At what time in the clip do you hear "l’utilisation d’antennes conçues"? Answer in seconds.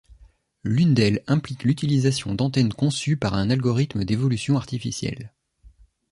1.63-3.17